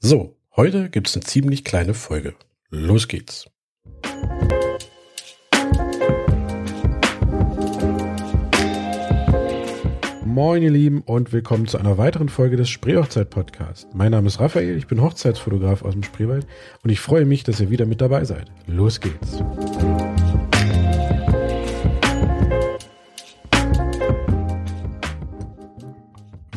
[0.00, 2.36] So, heute gibt es eine ziemlich kleine Folge.
[2.70, 3.50] Los geht's.
[10.24, 13.88] Moin ihr Lieben und willkommen zu einer weiteren Folge des Spreehochzeit Podcast.
[13.92, 16.46] Mein Name ist Raphael, ich bin Hochzeitsfotograf aus dem Spreewald
[16.84, 18.52] und ich freue mich, dass ihr wieder mit dabei seid.
[18.68, 19.42] Los geht's.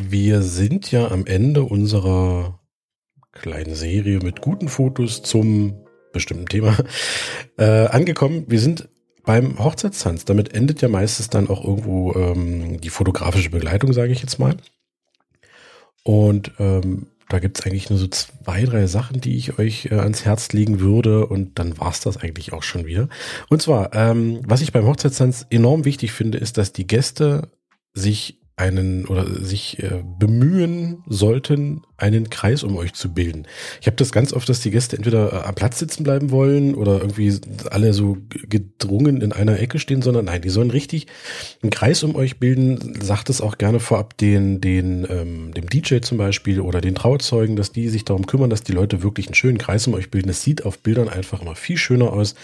[0.00, 2.61] Wir sind ja am Ende unserer
[3.32, 5.74] kleinen Serie mit guten Fotos zum
[6.12, 6.76] bestimmten Thema
[7.58, 8.44] äh, angekommen.
[8.48, 8.88] Wir sind
[9.24, 10.24] beim Hochzeitstanz.
[10.24, 14.56] Damit endet ja meistens dann auch irgendwo ähm, die fotografische Begleitung, sage ich jetzt mal.
[16.04, 19.94] Und ähm, da gibt es eigentlich nur so zwei, drei Sachen, die ich euch äh,
[19.94, 21.26] ans Herz legen würde.
[21.26, 23.08] Und dann war's das eigentlich auch schon wieder.
[23.48, 27.48] Und zwar, ähm, was ich beim Hochzeitstanz enorm wichtig finde, ist, dass die Gäste
[27.94, 33.46] sich einen oder sich äh, bemühen sollten, einen Kreis um euch zu bilden.
[33.80, 36.74] Ich habe das ganz oft, dass die Gäste entweder äh, am Platz sitzen bleiben wollen
[36.74, 37.34] oder irgendwie
[37.70, 41.06] alle so gedrungen in einer Ecke stehen, sondern nein, die sollen richtig
[41.62, 43.00] einen Kreis um euch bilden.
[43.00, 47.56] Sagt es auch gerne vorab den, den, ähm, dem DJ zum Beispiel oder den Trauzeugen,
[47.56, 50.28] dass die sich darum kümmern, dass die Leute wirklich einen schönen Kreis um euch bilden.
[50.28, 52.34] Es sieht auf Bildern einfach immer viel schöner aus,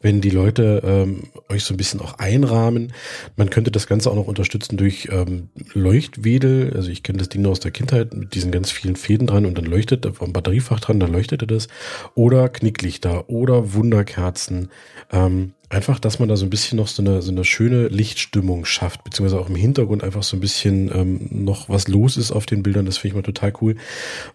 [0.00, 2.92] wenn die Leute ähm, euch so ein bisschen auch einrahmen.
[3.36, 6.72] Man könnte das Ganze auch noch unterstützen durch ähm, Leuchtwedel.
[6.74, 9.56] Also ich kenne das Ding aus der Kindheit mit diesen ganz vielen Fäden dran und
[9.58, 11.68] dann leuchtet, da war ein Batteriefach dran, dann leuchtete das.
[12.14, 14.70] Oder Knicklichter oder Wunderkerzen.
[15.10, 18.64] Ähm, einfach, dass man da so ein bisschen noch so eine, so eine schöne Lichtstimmung
[18.64, 22.46] schafft, beziehungsweise auch im Hintergrund einfach so ein bisschen ähm, noch was los ist auf
[22.46, 22.86] den Bildern.
[22.86, 23.76] Das finde ich mal total cool.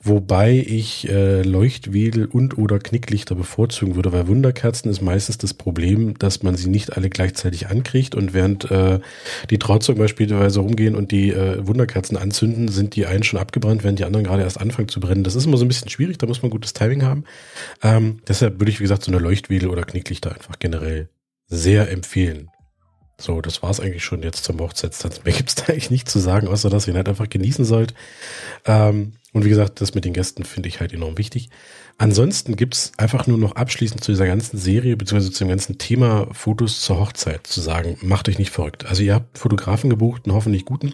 [0.01, 6.17] Wobei ich äh, Leuchtwedel und oder Knicklichter bevorzugen würde, weil Wunderkerzen ist meistens das Problem,
[6.19, 8.99] dass man sie nicht alle gleichzeitig ankriegt und während äh,
[9.49, 13.97] die Trauzeugen beispielsweise rumgehen und die äh, Wunderkerzen anzünden, sind die einen schon abgebrannt, während
[13.97, 15.23] die anderen gerade erst anfangen zu brennen.
[15.23, 17.23] Das ist immer so ein bisschen schwierig, da muss man gutes Timing haben.
[17.81, 21.09] Ähm, deshalb würde ich, wie gesagt, so eine Leuchtwedel oder Knicklichter einfach generell
[21.47, 22.49] sehr empfehlen.
[23.19, 25.23] So, das war's eigentlich schon jetzt zum Hochzeitstanz.
[25.23, 27.93] Mehr gibt's da eigentlich nicht zu sagen, außer dass ihr ihn halt einfach genießen sollt.
[28.65, 31.49] Ähm, und wie gesagt, das mit den Gästen finde ich halt enorm wichtig.
[31.97, 36.27] Ansonsten gibt's einfach nur noch abschließend zu dieser ganzen Serie, beziehungsweise zu dem ganzen Thema
[36.33, 38.85] Fotos zur Hochzeit zu sagen, macht euch nicht verrückt.
[38.85, 40.93] Also ihr habt Fotografen gebucht, einen hoffentlich guten.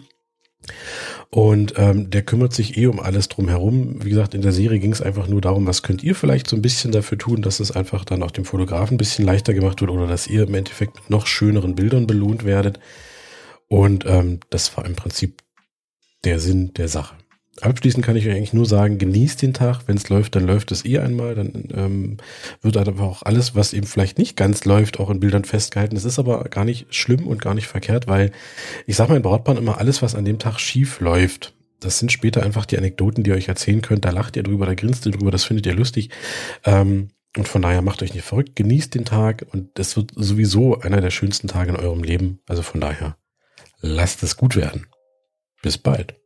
[1.32, 4.04] Und ähm, der kümmert sich eh um alles drumherum.
[4.04, 6.56] Wie gesagt, in der Serie ging es einfach nur darum, was könnt ihr vielleicht so
[6.56, 9.80] ein bisschen dafür tun, dass es einfach dann auch dem Fotografen ein bisschen leichter gemacht
[9.80, 12.80] wird oder dass ihr im Endeffekt mit noch schöneren Bildern belohnt werdet.
[13.68, 15.44] Und ähm, das war im Prinzip
[16.24, 17.19] der Sinn der Sache.
[17.62, 19.82] Abschließend kann ich euch eigentlich nur sagen, genießt den Tag.
[19.86, 21.34] Wenn es läuft, dann läuft es eh einmal.
[21.34, 22.16] Dann ähm,
[22.62, 25.94] wird aber auch alles, was eben vielleicht nicht ganz läuft, auch in Bildern festgehalten.
[25.94, 28.32] Das ist aber gar nicht schlimm und gar nicht verkehrt, weil
[28.86, 32.42] ich sage meinen Brautpaaren immer, alles, was an dem Tag schief läuft, das sind später
[32.42, 34.04] einfach die Anekdoten, die ihr euch erzählen könnt.
[34.04, 36.10] Da lacht ihr drüber, da grinst ihr drüber, das findet ihr lustig.
[36.64, 40.80] Ähm, und von daher macht euch nicht verrückt, genießt den Tag und das wird sowieso
[40.80, 42.40] einer der schönsten Tage in eurem Leben.
[42.46, 43.16] Also von daher,
[43.80, 44.86] lasst es gut werden.
[45.62, 46.19] Bis bald.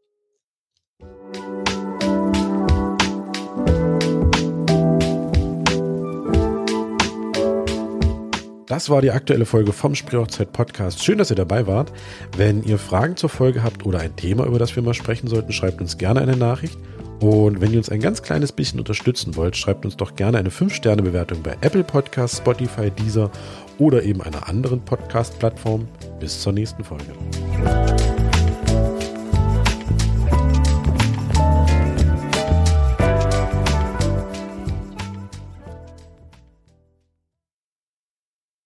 [8.66, 11.04] Das war die aktuelle Folge vom Spreehochzeit Podcast.
[11.04, 11.92] Schön, dass ihr dabei wart.
[12.36, 15.52] Wenn ihr Fragen zur Folge habt oder ein Thema, über das wir mal sprechen sollten,
[15.52, 16.78] schreibt uns gerne eine Nachricht.
[17.20, 20.48] Und wenn ihr uns ein ganz kleines bisschen unterstützen wollt, schreibt uns doch gerne eine
[20.48, 23.30] 5-Sterne-Bewertung bei Apple Podcasts, Spotify, Deezer
[23.78, 25.86] oder eben einer anderen Podcast-Plattform.
[26.19, 27.12] Bis zur nächsten Folge.